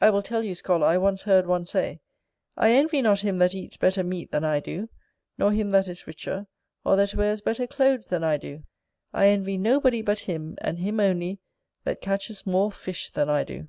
[0.00, 1.98] I will tell you, scholar, I once heard one say,
[2.56, 4.88] "I envy not him that eats better meat than I do;
[5.38, 6.46] nor him that is richer,
[6.84, 8.62] or that wears better clothes than I do:
[9.12, 11.40] I envy nobody but him, and him only,
[11.82, 13.66] that catches more fish than I do".